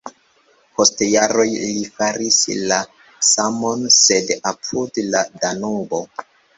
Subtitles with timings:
[0.79, 2.41] Post jaroj li faris
[2.73, 2.81] la
[3.35, 6.07] samon, sed apud la Danubo.